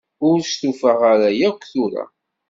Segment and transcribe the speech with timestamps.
[0.27, 2.05] Ur stufaɣ ara akk tura.